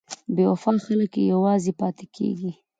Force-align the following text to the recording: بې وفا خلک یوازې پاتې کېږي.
بې 0.35 0.43
وفا 0.51 0.71
خلک 0.85 1.11
یوازې 1.31 1.71
پاتې 1.79 2.05
کېږي. 2.15 2.51